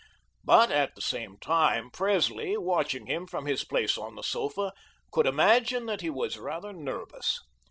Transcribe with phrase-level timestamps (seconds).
[0.43, 4.73] But at the same time, Presley, watching him from his place on the sofa,
[5.11, 7.39] could imagine that he was rather nervous.